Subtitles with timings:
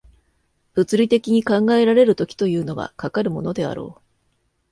[0.73, 4.01] 物理的に考えられる時というのは、かかるものであろう。